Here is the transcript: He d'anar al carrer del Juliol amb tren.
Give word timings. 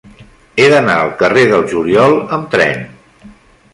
He 0.61 0.65
d'anar 0.73 0.95
al 1.01 1.11
carrer 1.21 1.43
del 1.51 1.67
Juliol 1.73 2.17
amb 2.39 2.49
tren. 2.57 2.83